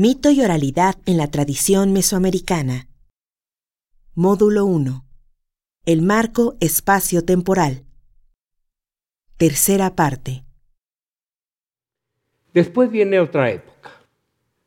[0.00, 2.86] Mito y oralidad en la tradición mesoamericana.
[4.14, 5.04] Módulo 1.
[5.86, 7.82] El marco espacio-temporal.
[9.38, 10.44] Tercera parte.
[12.54, 13.90] Después viene otra época,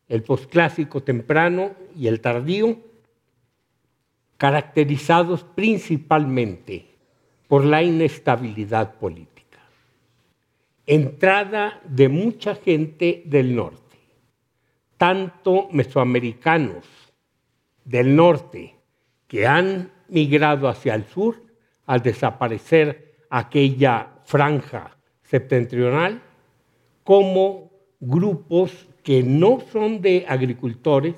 [0.09, 2.77] el posclásico temprano y el tardío,
[4.35, 6.89] caracterizados principalmente
[7.48, 9.59] por la inestabilidad política.
[10.85, 13.80] Entrada de mucha gente del norte
[15.01, 16.85] tanto mesoamericanos
[17.85, 18.75] del norte
[19.27, 21.41] que han migrado hacia el sur
[21.87, 26.21] al desaparecer aquella franja septentrional,
[27.03, 31.15] como grupos que no son de agricultores,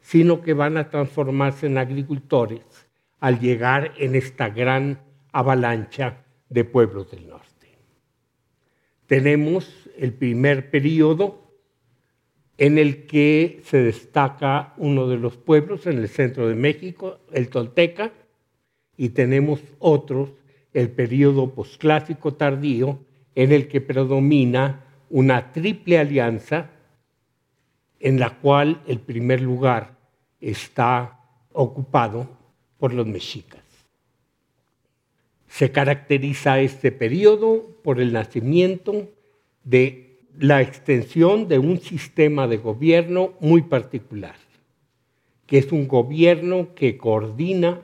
[0.00, 2.64] sino que van a transformarse en agricultores
[3.20, 7.78] al llegar en esta gran avalancha de pueblos del norte.
[9.06, 11.49] Tenemos el primer periodo
[12.60, 17.48] en el que se destaca uno de los pueblos en el centro de México, el
[17.48, 18.12] Tolteca,
[18.98, 20.28] y tenemos otros,
[20.74, 22.98] el periodo posclásico tardío,
[23.34, 26.68] en el que predomina una triple alianza
[27.98, 29.96] en la cual el primer lugar
[30.38, 31.18] está
[31.52, 32.28] ocupado
[32.76, 33.62] por los mexicas.
[35.48, 39.08] Se caracteriza este periodo por el nacimiento
[39.64, 44.36] de la extensión de un sistema de gobierno muy particular,
[45.46, 47.82] que es un gobierno que coordina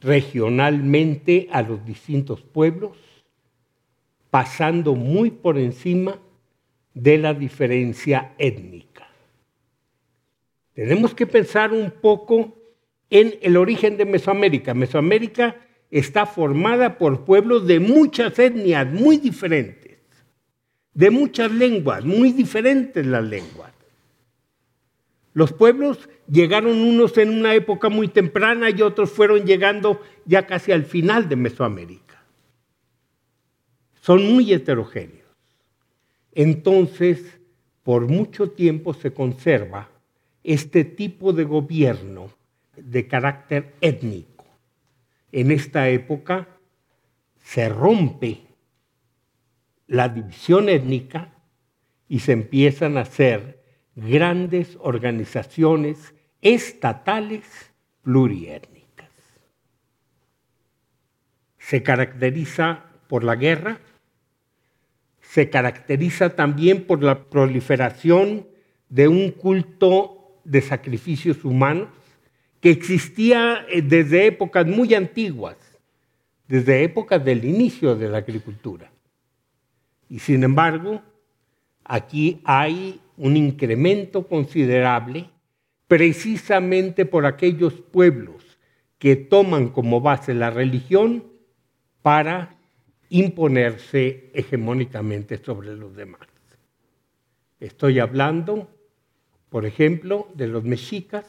[0.00, 2.96] regionalmente a los distintos pueblos,
[4.30, 6.18] pasando muy por encima
[6.92, 9.08] de la diferencia étnica.
[10.74, 12.54] Tenemos que pensar un poco
[13.08, 14.74] en el origen de Mesoamérica.
[14.74, 15.56] Mesoamérica
[15.90, 19.85] está formada por pueblos de muchas etnias muy diferentes
[20.96, 23.70] de muchas lenguas, muy diferentes las lenguas.
[25.34, 30.72] Los pueblos llegaron unos en una época muy temprana y otros fueron llegando ya casi
[30.72, 32.22] al final de Mesoamérica.
[34.00, 35.26] Son muy heterogéneos.
[36.32, 37.40] Entonces,
[37.82, 39.90] por mucho tiempo se conserva
[40.44, 42.30] este tipo de gobierno
[42.74, 44.46] de carácter étnico.
[45.30, 46.48] En esta época
[47.44, 48.46] se rompe
[49.86, 51.32] la división étnica
[52.08, 53.62] y se empiezan a hacer
[53.94, 57.44] grandes organizaciones estatales
[58.02, 59.10] pluriétnicas.
[61.58, 63.80] Se caracteriza por la guerra,
[65.20, 68.46] se caracteriza también por la proliferación
[68.88, 71.88] de un culto de sacrificios humanos
[72.60, 75.56] que existía eh, desde épocas muy antiguas,
[76.46, 78.90] desde épocas del inicio de la agricultura.
[80.08, 81.02] Y sin embargo,
[81.84, 85.30] aquí hay un incremento considerable
[85.88, 88.58] precisamente por aquellos pueblos
[88.98, 91.24] que toman como base la religión
[92.02, 92.56] para
[93.08, 96.26] imponerse hegemónicamente sobre los demás.
[97.60, 98.68] Estoy hablando,
[99.48, 101.24] por ejemplo, de los mexicas,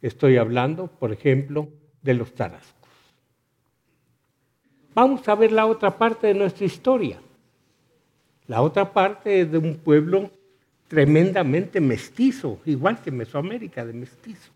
[0.00, 1.68] estoy hablando, por ejemplo,
[2.02, 2.74] de los tarascos.
[4.94, 7.20] Vamos a ver la otra parte de nuestra historia.
[8.48, 10.30] La otra parte es de un pueblo
[10.88, 14.50] tremendamente mestizo, igual que Mesoamérica de mestizo,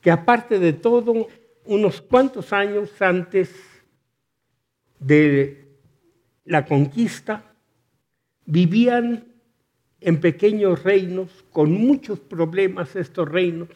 [0.00, 1.28] que aparte de todo,
[1.66, 3.54] unos cuantos años antes
[4.98, 5.68] de
[6.46, 7.44] la conquista,
[8.46, 9.26] vivían
[10.00, 13.68] en pequeños reinos, con muchos problemas estos reinos,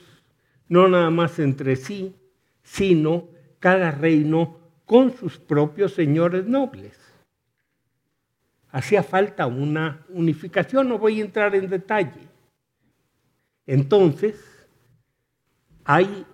[0.69, 2.15] no nada más entre sí,
[2.63, 3.29] sino
[3.59, 4.57] cada reino
[4.87, 7.12] con sus propios señores nobles
[8.73, 12.29] hacía falta una unificación, no voy a entrar en detalle.
[13.67, 14.41] Entonces,
[15.85, 16.27] hay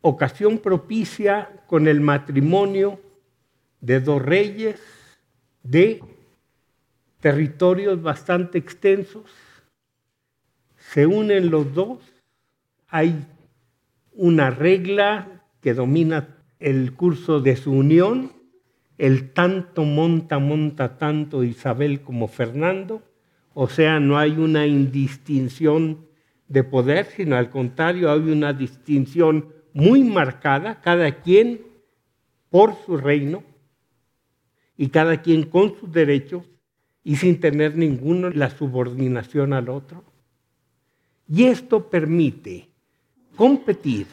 [0.00, 3.00] ocasión propicia con el matrimonio
[3.80, 4.80] de dos reyes
[5.64, 6.02] de
[7.20, 9.30] territorios bastante extensos.
[10.76, 11.98] Se unen los dos,
[12.88, 13.26] hay
[14.12, 18.41] una regla que domina el curso de su unión
[19.02, 23.02] el tanto monta, monta tanto Isabel como Fernando,
[23.52, 26.06] o sea, no hay una indistinción
[26.46, 31.62] de poder, sino al contrario, hay una distinción muy marcada, cada quien
[32.48, 33.42] por su reino
[34.76, 36.44] y cada quien con sus derechos
[37.02, 40.04] y sin tener ninguno la subordinación al otro.
[41.26, 42.68] Y esto permite
[43.34, 44.06] competir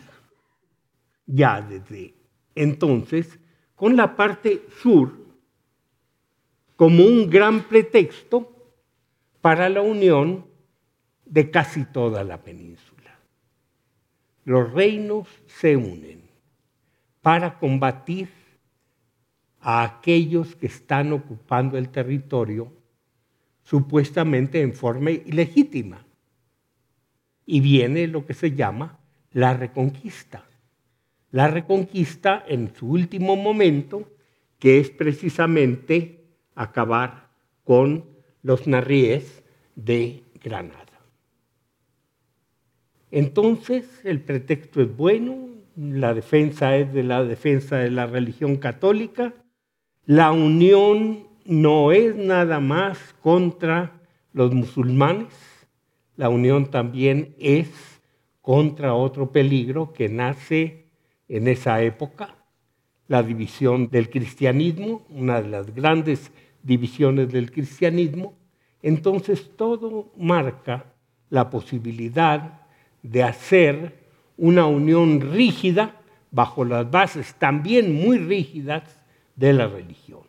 [1.27, 2.15] ya desde
[2.55, 3.37] entonces
[3.79, 5.13] con la parte sur
[6.75, 8.53] como un gran pretexto
[9.39, 10.45] para la unión
[11.25, 13.17] de casi toda la península.
[14.43, 16.21] Los reinos se unen
[17.21, 18.29] para combatir
[19.61, 22.73] a aquellos que están ocupando el territorio
[23.63, 26.05] supuestamente en forma ilegítima.
[27.45, 28.99] Y viene lo que se llama
[29.31, 30.48] la reconquista.
[31.31, 34.09] La reconquista en su último momento,
[34.57, 37.29] que es precisamente acabar
[37.63, 38.05] con
[38.41, 39.43] los narríes
[39.75, 40.85] de Granada.
[43.11, 49.33] Entonces, el pretexto es bueno, la defensa es de la defensa de la religión católica,
[50.05, 54.01] la unión no es nada más contra
[54.33, 55.33] los musulmanes,
[56.15, 57.69] la unión también es
[58.41, 60.78] contra otro peligro que nace
[61.29, 62.35] en esa época,
[63.07, 66.31] la división del cristianismo, una de las grandes
[66.63, 68.33] divisiones del cristianismo.
[68.81, 70.93] Entonces todo marca
[71.29, 72.61] la posibilidad
[73.03, 73.93] de hacer
[74.37, 78.99] una unión rígida bajo las bases también muy rígidas
[79.35, 80.21] de la religión.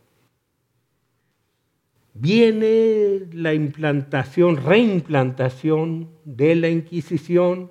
[2.15, 7.71] Viene la implantación, reimplantación de la Inquisición,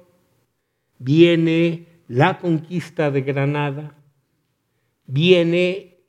[0.97, 3.95] viene la conquista de Granada,
[5.06, 6.00] viene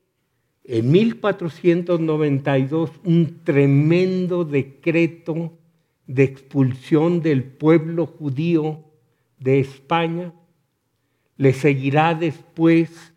[0.64, 5.58] en 1492 un tremendo decreto
[6.06, 8.82] de expulsión del pueblo judío
[9.38, 10.32] de España,
[11.36, 13.12] le seguirá después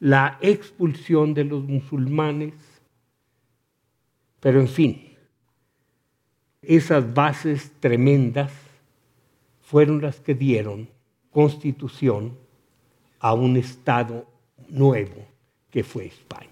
[0.00, 2.54] la expulsión de los musulmanes,
[4.40, 5.16] pero en fin,
[6.62, 8.52] esas bases tremendas
[9.60, 10.93] fueron las que dieron
[11.34, 12.38] constitución
[13.18, 14.24] a un Estado
[14.68, 15.26] nuevo
[15.70, 16.48] que fue España.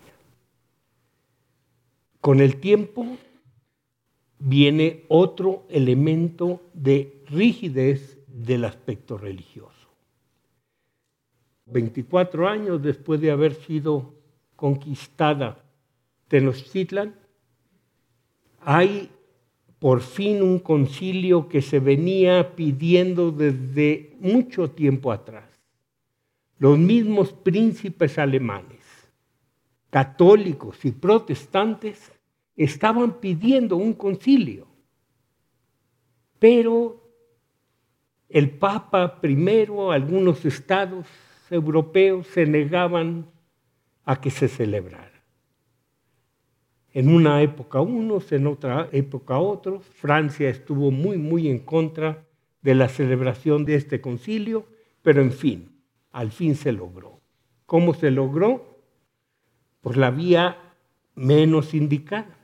[2.21, 3.17] Con el tiempo
[4.41, 9.71] viene otro elemento de rigidez del aspecto religioso.
[11.67, 14.15] 24 años después de haber sido
[14.57, 15.63] conquistada
[16.27, 17.15] Tenochtitlan,
[18.61, 19.11] hay
[19.83, 25.51] por fin un concilio que se venía pidiendo desde mucho tiempo atrás.
[26.57, 28.79] Los mismos príncipes alemanes,
[29.91, 32.13] católicos y protestantes,
[32.55, 34.69] estaban pidiendo un concilio.
[36.39, 37.03] Pero
[38.29, 41.09] el Papa primero, algunos estados
[41.51, 43.27] europeos se negaban
[44.05, 45.12] a que se celebrara.
[46.95, 49.85] En una época unos, en otra época otros.
[49.85, 52.25] Francia estuvo muy, muy en contra
[52.61, 54.67] de la celebración de este concilio,
[55.03, 55.73] pero en fin,
[56.13, 57.21] al fin se logró.
[57.67, 58.79] ¿Cómo se logró?
[59.81, 60.59] Por la vía
[61.15, 62.39] menos indicada.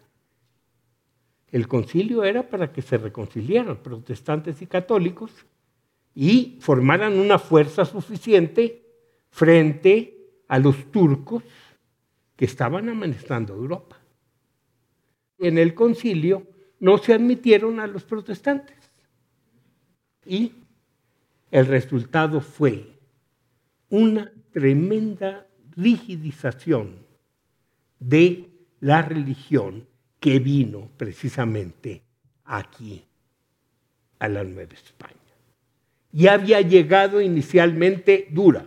[1.51, 5.31] El concilio era para que se reconciliaran protestantes y católicos
[6.15, 8.83] y formaran una fuerza suficiente
[9.31, 11.45] frente a los turcos
[12.35, 13.98] que estaban amenazando Europa.
[15.39, 16.47] En el concilio
[16.81, 18.77] no se admitieron a los protestantes
[20.27, 20.53] y
[21.51, 22.87] el resultado fue
[23.89, 27.07] una tremenda rigidización
[27.99, 28.49] de
[28.81, 29.87] la religión
[30.21, 32.03] que vino precisamente
[32.45, 33.05] aquí,
[34.19, 35.15] a la Nueva España.
[36.13, 38.67] Y había llegado inicialmente dura.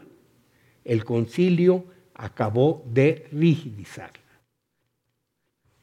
[0.84, 4.22] El concilio acabó de rigidizarla.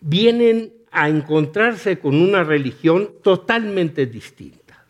[0.00, 4.85] Vienen a encontrarse con una religión totalmente distinta.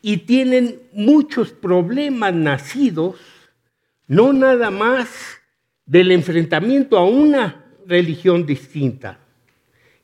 [0.00, 3.16] Y tienen muchos problemas nacidos,
[4.06, 5.38] no nada más
[5.84, 9.18] del enfrentamiento a una religión distinta,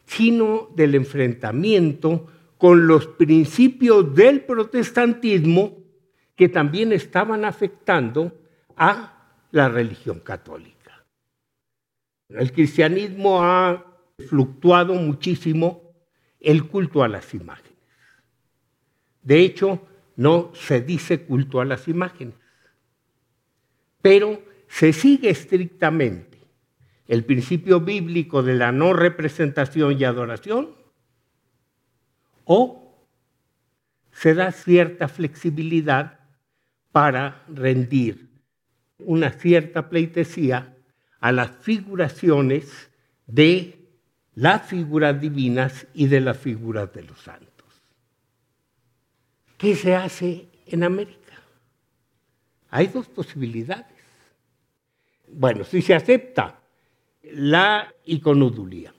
[0.07, 2.27] sino del enfrentamiento
[2.59, 5.79] con los principios del protestantismo
[6.35, 8.33] que también estaban afectando
[8.77, 11.05] a la religión católica.
[12.29, 15.95] El cristianismo ha fluctuado muchísimo
[16.41, 17.73] el culto a las imágenes.
[19.23, 22.35] De hecho, no se dice culto a las imágenes,
[24.03, 26.39] pero se sigue estrictamente
[27.07, 30.75] el principio bíblico de la no representación y adoración,
[32.45, 33.09] o
[34.13, 36.21] se da cierta flexibilidad
[36.93, 38.29] para rendir
[38.99, 40.77] una cierta pleitesía
[41.21, 42.91] a las figuraciones
[43.27, 43.84] de
[44.35, 47.51] las figuras divinas y de las figuras de los santos.
[49.57, 51.41] ¿Qué se hace en América?
[52.71, 53.87] Hay dos posibilidades.
[55.29, 56.61] Bueno, si se acepta
[57.23, 58.93] la iconodulía.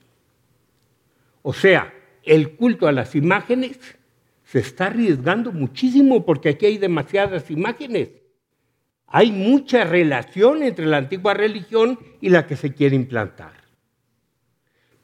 [1.42, 3.78] O sea, el culto a las imágenes
[4.46, 8.10] se está arriesgando muchísimo porque aquí hay demasiadas imágenes.
[9.08, 13.65] Hay mucha relación entre la antigua religión y la que se quiere implantar.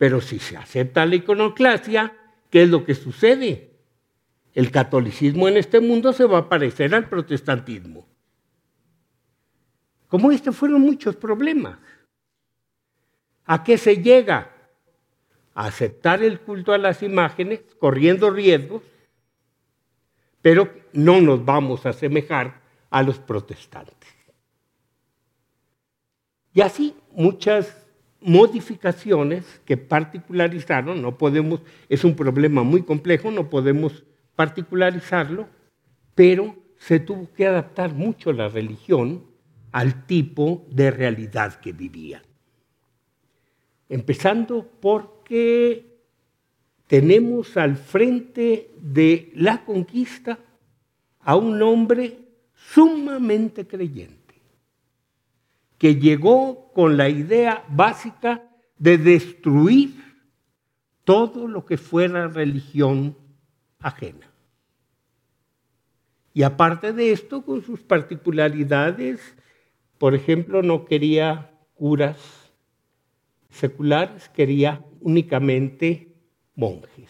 [0.01, 2.17] Pero si se acepta la iconoclasia,
[2.49, 3.69] ¿qué es lo que sucede?
[4.51, 8.07] El catolicismo en este mundo se va a parecer al protestantismo.
[10.07, 11.77] Como este fueron muchos problemas.
[13.45, 14.51] ¿A qué se llega?
[15.53, 18.81] A aceptar el culto a las imágenes, corriendo riesgos,
[20.41, 24.09] pero no nos vamos a asemejar a los protestantes.
[26.55, 27.81] Y así muchas
[28.21, 34.03] modificaciones que particularizaron, no podemos, es un problema muy complejo, no podemos
[34.35, 35.47] particularizarlo,
[36.15, 39.23] pero se tuvo que adaptar mucho la religión
[39.71, 42.21] al tipo de realidad que vivía.
[43.89, 45.91] Empezando porque
[46.87, 50.39] tenemos al frente de la conquista
[51.19, 52.19] a un hombre
[52.53, 54.20] sumamente creyente,
[55.81, 58.47] que llegó con la idea básica
[58.77, 59.95] de destruir
[61.03, 63.17] todo lo que fuera religión
[63.79, 64.31] ajena.
[66.35, 69.35] Y aparte de esto, con sus particularidades,
[69.97, 72.19] por ejemplo, no quería curas
[73.49, 76.13] seculares, quería únicamente
[76.53, 77.09] monjes.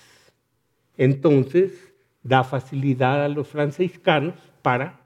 [0.96, 5.02] Entonces, da facilidad a los franciscanos para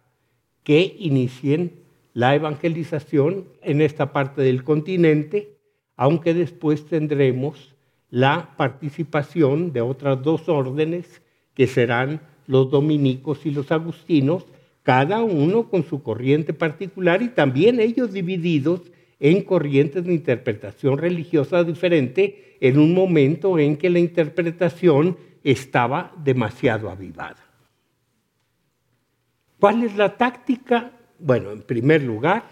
[0.63, 1.83] que inicien
[2.15, 5.57] la evangelización en esta parte del continente,
[5.97, 7.75] aunque después tendremos
[8.09, 11.21] la participación de otras dos órdenes
[11.53, 14.45] que serán los dominicos y los agustinos,
[14.81, 18.81] cada uno con su corriente particular y también ellos divididos
[19.19, 26.89] en corrientes de interpretación religiosa diferente en un momento en que la interpretación estaba demasiado
[26.89, 27.43] avivada.
[29.59, 30.93] ¿Cuál es la táctica?
[31.19, 32.43] Bueno, en primer lugar,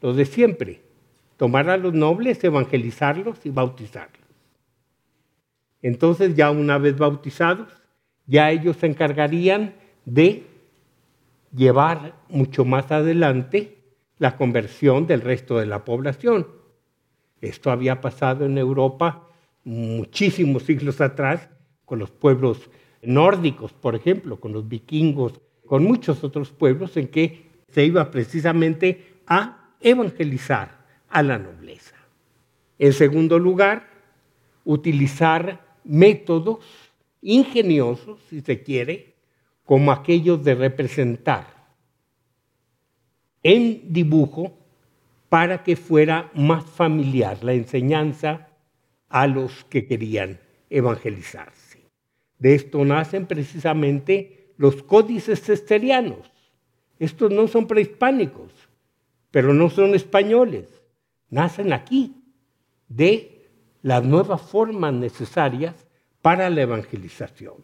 [0.00, 0.82] lo de siempre,
[1.36, 4.22] tomar a los nobles, evangelizarlos y bautizarlos.
[5.82, 7.68] Entonces ya una vez bautizados,
[8.26, 10.46] ya ellos se encargarían de
[11.54, 13.78] llevar mucho más adelante
[14.18, 16.46] la conversión del resto de la población.
[17.40, 19.28] Esto había pasado en Europa
[19.64, 21.48] muchísimos siglos atrás
[21.84, 22.70] con los pueblos
[23.02, 29.14] nórdicos, por ejemplo, con los vikingos, con muchos otros pueblos en que se iba precisamente
[29.26, 31.96] a evangelizar a la nobleza.
[32.78, 33.88] En segundo lugar,
[34.64, 36.64] utilizar métodos
[37.20, 39.14] ingeniosos, si se quiere,
[39.64, 41.46] como aquellos de representar
[43.42, 44.56] en dibujo
[45.28, 48.48] para que fuera más familiar la enseñanza
[49.08, 50.38] a los que querían
[50.70, 51.80] evangelizarse.
[52.38, 56.33] De esto nacen precisamente los códices cesterianos.
[56.98, 58.52] Estos no son prehispánicos,
[59.30, 60.82] pero no son españoles.
[61.30, 62.14] Nacen aquí
[62.88, 63.48] de
[63.82, 65.74] las nuevas formas necesarias
[66.22, 67.56] para la evangelización.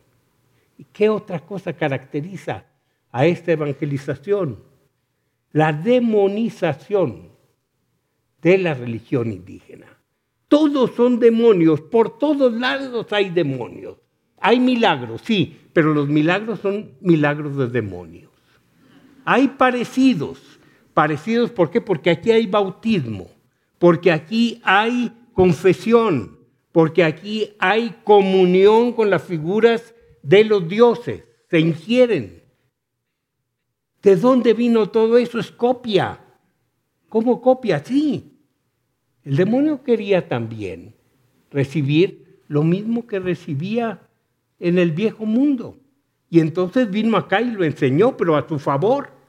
[0.76, 2.64] ¿Y qué otra cosa caracteriza
[3.10, 4.58] a esta evangelización?
[5.52, 7.30] La demonización
[8.40, 9.86] de la religión indígena.
[10.48, 13.98] Todos son demonios, por todos lados hay demonios.
[14.38, 18.29] Hay milagros, sí, pero los milagros son milagros de demonios.
[19.32, 20.40] Hay parecidos,
[20.92, 21.80] parecidos ¿por qué?
[21.80, 23.28] Porque aquí hay bautismo,
[23.78, 26.36] porque aquí hay confesión,
[26.72, 29.94] porque aquí hay comunión con las figuras
[30.24, 32.42] de los dioses, se ingieren.
[34.02, 35.38] ¿De dónde vino todo eso?
[35.38, 36.18] Es copia.
[37.08, 37.84] ¿Cómo copia?
[37.84, 38.36] Sí.
[39.22, 40.96] El demonio quería también
[41.52, 44.00] recibir lo mismo que recibía
[44.58, 45.78] en el viejo mundo.
[46.28, 49.19] Y entonces vino acá y lo enseñó, pero a su favor.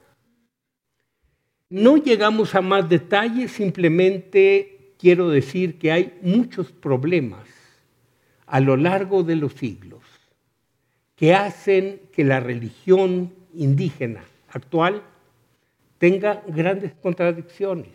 [1.72, 7.48] No llegamos a más detalles, simplemente quiero decir que hay muchos problemas
[8.44, 10.02] a lo largo de los siglos
[11.16, 15.02] que hacen que la religión indígena actual
[15.96, 17.94] tenga grandes contradicciones.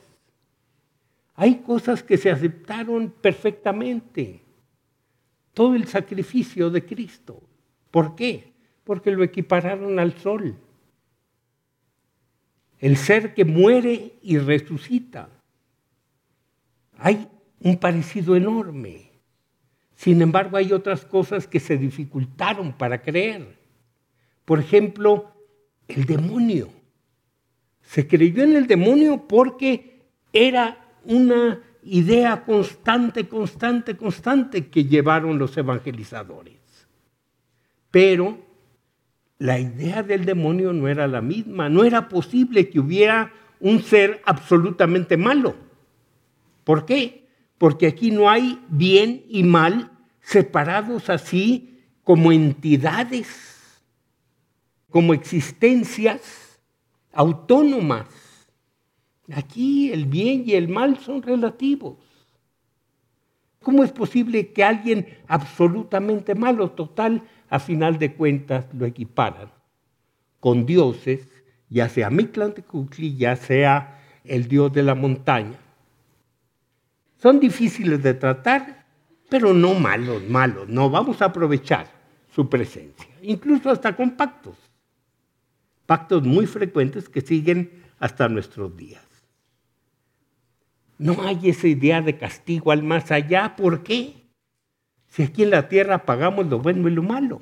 [1.36, 4.42] Hay cosas que se aceptaron perfectamente.
[5.54, 7.44] Todo el sacrificio de Cristo.
[7.92, 8.54] ¿Por qué?
[8.84, 10.56] Porque lo equipararon al sol.
[12.80, 15.30] El ser que muere y resucita
[16.98, 17.28] hay
[17.60, 19.12] un parecido enorme.
[19.96, 23.58] Sin embargo, hay otras cosas que se dificultaron para creer.
[24.46, 25.34] Por ejemplo,
[25.88, 26.70] el demonio.
[27.82, 35.58] Se creyó en el demonio porque era una idea constante, constante, constante que llevaron los
[35.58, 36.60] evangelizadores.
[37.90, 38.38] Pero
[39.40, 41.70] la idea del demonio no era la misma.
[41.70, 45.56] No era posible que hubiera un ser absolutamente malo.
[46.64, 47.28] ¿Por qué?
[47.58, 49.92] Porque aquí no hay bien y mal
[50.22, 53.84] separados así como entidades,
[54.90, 56.60] como existencias
[57.12, 58.08] autónomas.
[59.34, 61.98] Aquí el bien y el mal son relativos.
[63.62, 69.50] ¿Cómo es posible que alguien absolutamente malo, total, a final de cuentas lo equiparan
[70.40, 71.28] con dioses,
[71.70, 75.58] ya sea Mictlantecutli, ya sea el dios de la montaña?
[77.18, 78.86] Son difíciles de tratar,
[79.30, 80.70] pero no malos, malos.
[80.70, 81.88] No, vamos a aprovechar
[82.34, 84.56] su presencia, incluso hasta con pactos.
[85.86, 89.04] Pactos muy frecuentes que siguen hasta nuestros días.
[91.00, 93.56] No hay esa idea de castigo al más allá.
[93.56, 94.27] ¿Por qué?
[95.08, 97.42] Si aquí en la tierra pagamos lo bueno y lo malo.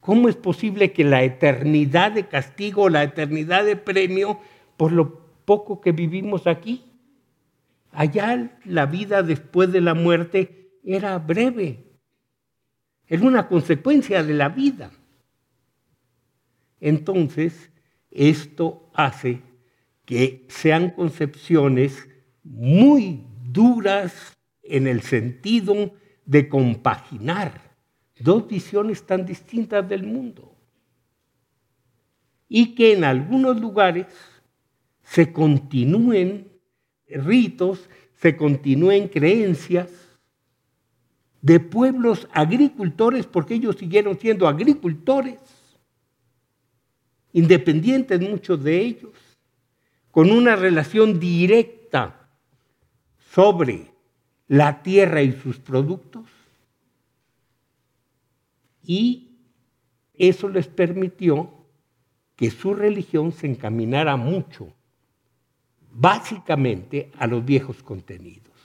[0.00, 4.40] ¿Cómo es posible que la eternidad de castigo, la eternidad de premio
[4.76, 6.84] por lo poco que vivimos aquí?
[7.92, 11.84] Allá la vida después de la muerte era breve.
[13.06, 14.90] Era una consecuencia de la vida.
[16.80, 17.70] Entonces,
[18.10, 19.42] esto hace
[20.06, 22.08] que sean concepciones
[22.42, 24.36] muy duras
[24.70, 25.92] en el sentido
[26.24, 27.70] de compaginar
[28.18, 30.54] dos visiones tan distintas del mundo.
[32.48, 34.06] Y que en algunos lugares
[35.02, 36.48] se continúen
[37.08, 39.88] ritos, se continúen creencias
[41.42, 45.38] de pueblos agricultores, porque ellos siguieron siendo agricultores,
[47.32, 49.12] independientes muchos de ellos,
[50.10, 52.28] con una relación directa
[53.32, 53.90] sobre
[54.50, 56.24] la tierra y sus productos.
[58.82, 59.28] Y
[60.12, 61.52] eso les permitió
[62.34, 64.74] que su religión se encaminara mucho,
[65.92, 68.56] básicamente a los viejos contenidos,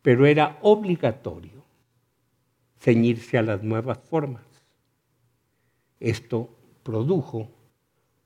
[0.00, 1.62] pero era obligatorio
[2.78, 4.46] ceñirse a las nuevas formas.
[6.00, 6.48] Esto
[6.82, 7.50] produjo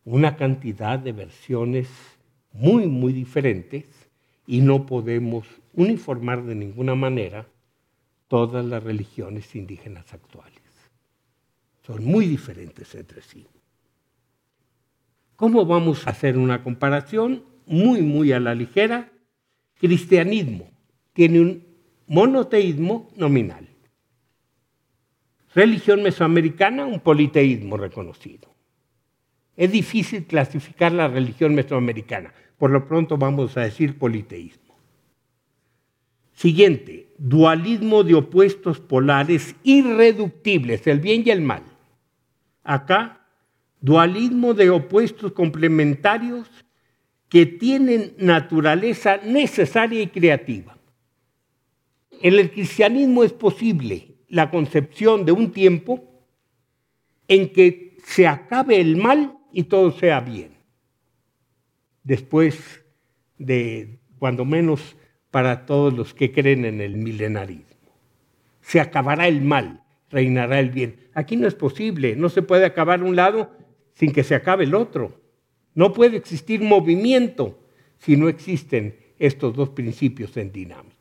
[0.05, 1.88] una cantidad de versiones
[2.53, 3.87] muy, muy diferentes
[4.47, 7.47] y no podemos uniformar de ninguna manera
[8.29, 10.61] todas las religiones indígenas actuales.
[11.87, 13.47] Son muy diferentes entre sí.
[15.37, 17.45] ¿Cómo vamos a hacer una comparación?
[17.67, 19.13] Muy, muy a la ligera.
[19.79, 20.71] Cristianismo
[21.13, 21.67] tiene un
[22.07, 23.69] monoteísmo nominal.
[25.55, 28.55] Religión mesoamericana, un politeísmo reconocido.
[29.57, 32.33] Es difícil clasificar la religión mesoamericana.
[32.57, 34.62] Por lo pronto vamos a decir politeísmo.
[36.33, 41.62] Siguiente, dualismo de opuestos polares irreductibles, el bien y el mal.
[42.64, 43.27] Acá,
[43.81, 46.49] dualismo de opuestos complementarios
[47.29, 50.77] que tienen naturaleza necesaria y creativa.
[52.21, 56.05] En el cristianismo es posible la concepción de un tiempo
[57.29, 60.53] en que se acabe el mal y todo sea bien
[62.03, 62.85] después
[63.38, 64.97] de, cuando menos
[65.33, 67.66] para todos los que creen en el milenarismo.
[68.61, 71.09] Se acabará el mal, reinará el bien.
[71.14, 73.51] Aquí no es posible, no se puede acabar un lado
[73.95, 75.21] sin que se acabe el otro.
[75.75, 77.59] No puede existir movimiento
[77.99, 80.92] si no existen estos dos principios en dinámica.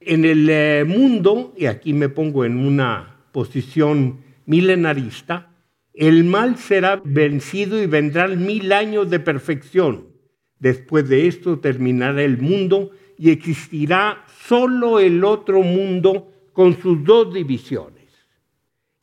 [0.00, 5.50] En el eh, mundo, y aquí me pongo en una posición milenarista,
[5.92, 10.13] el mal será vencido y vendrán mil años de perfección.
[10.58, 17.32] Después de esto terminará el mundo y existirá solo el otro mundo con sus dos
[17.32, 18.04] divisiones.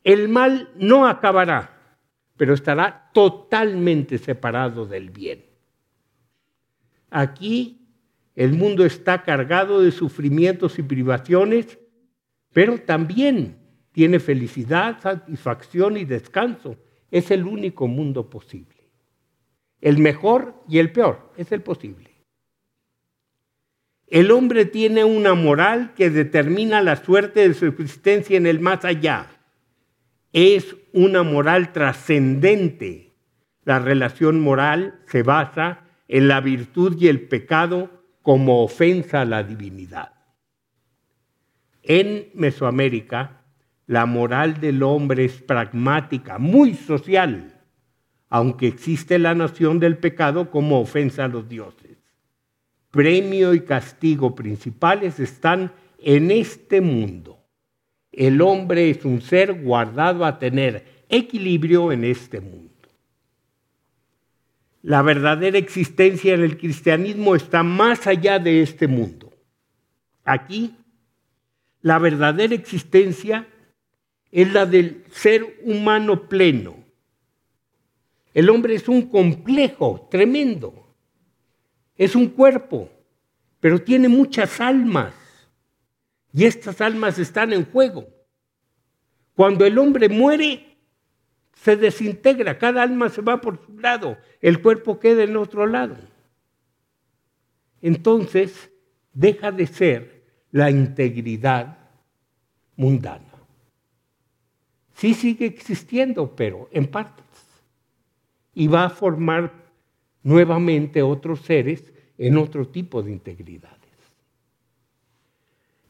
[0.04, 1.98] El mal no acabará,
[2.36, 5.44] pero estará totalmente separado del bien.
[7.10, 7.86] Aquí
[8.34, 11.78] el mundo está cargado de sufrimientos y privaciones,
[12.52, 13.58] pero también
[13.92, 16.76] tiene felicidad, satisfacción y descanso.
[17.10, 18.71] Es el único mundo posible.
[19.82, 22.10] El mejor y el peor es el posible.
[24.06, 28.84] El hombre tiene una moral que determina la suerte de su existencia en el más
[28.84, 29.26] allá.
[30.32, 33.12] Es una moral trascendente.
[33.64, 37.90] La relación moral se basa en la virtud y el pecado
[38.22, 40.12] como ofensa a la divinidad.
[41.82, 43.42] En Mesoamérica,
[43.86, 47.51] la moral del hombre es pragmática, muy social,
[48.32, 51.98] aunque existe la noción del pecado como ofensa a los dioses.
[52.90, 57.38] Premio y castigo principales están en este mundo.
[58.10, 62.88] el hombre es un ser guardado a tener equilibrio en este mundo.
[64.80, 69.30] La verdadera existencia en el cristianismo está más allá de este mundo.
[70.24, 70.74] Aquí,
[71.82, 73.46] la verdadera existencia
[74.30, 76.81] es la del ser humano pleno.
[78.34, 80.94] El hombre es un complejo tremendo.
[81.96, 82.88] Es un cuerpo,
[83.60, 85.14] pero tiene muchas almas.
[86.32, 88.06] Y estas almas están en juego.
[89.34, 90.76] Cuando el hombre muere,
[91.54, 95.96] se desintegra, cada alma se va por su lado, el cuerpo queda en otro lado.
[97.80, 98.70] Entonces
[99.12, 101.78] deja de ser la integridad
[102.76, 103.32] mundana.
[104.94, 107.24] Sí sigue existiendo, pero en partes.
[108.54, 109.52] Y va a formar
[110.22, 113.78] nuevamente otros seres en otro tipo de integridades.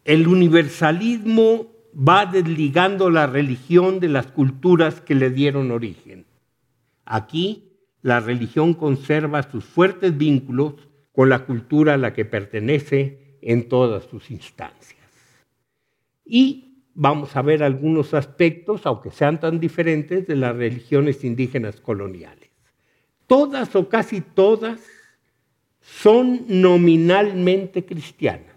[0.05, 6.25] El universalismo va desligando la religión de las culturas que le dieron origen.
[7.05, 10.75] Aquí la religión conserva sus fuertes vínculos
[11.13, 14.99] con la cultura a la que pertenece en todas sus instancias.
[16.25, 22.52] Y vamos a ver algunos aspectos, aunque sean tan diferentes, de las religiones indígenas coloniales.
[23.33, 24.79] Todas o casi todas
[25.81, 28.55] son nominalmente cristianas.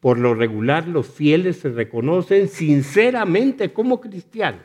[0.00, 4.62] Por lo regular, los fieles se reconocen sinceramente como cristianos.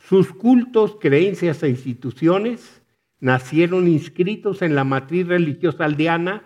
[0.00, 2.82] Sus cultos, creencias e instituciones
[3.20, 6.42] nacieron inscritos en la matriz religiosa aldeana,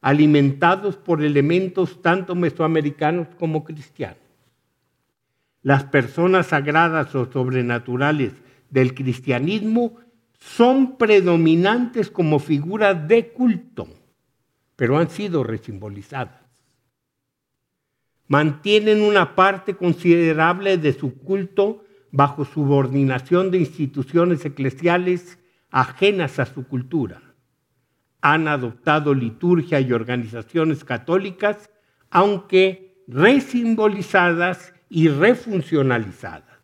[0.00, 4.18] alimentados por elementos tanto mesoamericanos como cristianos.
[5.62, 8.32] Las personas sagradas o sobrenaturales
[8.70, 9.96] del cristianismo
[10.38, 13.88] son predominantes como figuras de culto,
[14.76, 16.42] pero han sido resimbolizadas.
[18.28, 25.38] Mantienen una parte considerable de su culto bajo subordinación de instituciones eclesiales
[25.70, 27.22] ajenas a su cultura.
[28.20, 31.70] Han adoptado liturgia y organizaciones católicas,
[32.10, 36.57] aunque resimbolizadas y refuncionalizadas,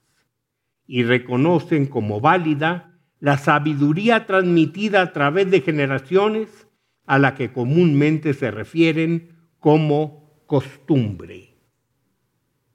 [0.87, 6.67] y reconocen como válida la sabiduría transmitida a través de generaciones
[7.07, 11.55] a la que comúnmente se refieren como costumbre.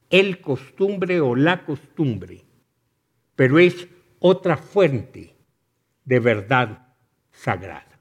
[0.09, 2.45] El costumbre o la costumbre,
[3.35, 3.87] pero es
[4.19, 5.35] otra fuente
[6.03, 6.87] de verdad
[7.31, 7.99] sagrada.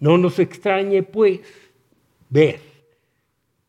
[0.00, 1.40] No nos extrañe, pues,
[2.28, 2.60] ver,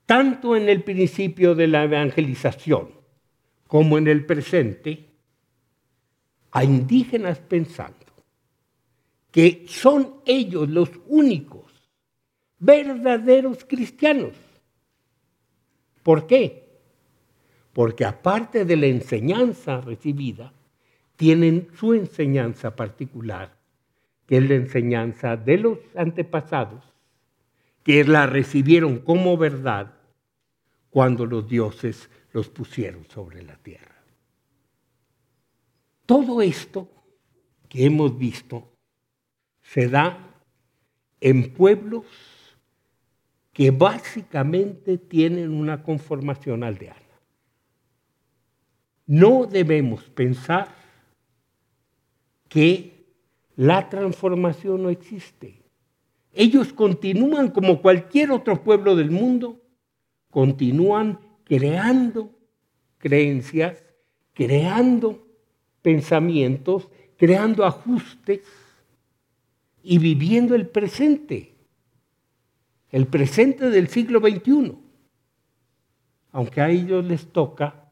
[0.07, 2.96] tanto en el principio de la evangelización
[3.67, 5.05] como en el presente,
[6.51, 8.07] a indígenas pensando
[9.31, 11.65] que son ellos los únicos
[12.57, 14.33] verdaderos cristianos.
[16.01, 16.79] ¿Por qué?
[17.73, 20.53] Porque aparte de la enseñanza recibida,
[21.15, 23.55] tienen su enseñanza particular,
[24.25, 26.83] que es la enseñanza de los antepasados,
[27.83, 29.93] que la recibieron como verdad
[30.89, 33.95] cuando los dioses los pusieron sobre la tierra.
[36.05, 36.87] Todo esto
[37.67, 38.77] que hemos visto
[39.63, 40.39] se da
[41.19, 42.05] en pueblos
[43.51, 47.01] que básicamente tienen una conformación aldeana.
[49.07, 50.75] No debemos pensar
[52.47, 53.03] que
[53.55, 55.63] la transformación no existe.
[56.33, 59.59] Ellos continúan como cualquier otro pueblo del mundo,
[60.29, 62.29] continúan creando
[62.97, 63.81] creencias,
[64.33, 65.25] creando
[65.81, 68.41] pensamientos, creando ajustes
[69.81, 71.55] y viviendo el presente,
[72.89, 74.77] el presente del siglo XXI,
[76.33, 77.89] aunque a ellos les toca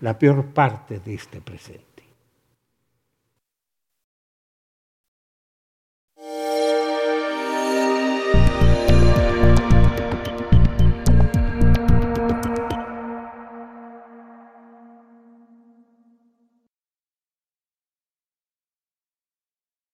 [0.00, 1.89] la peor parte de este presente.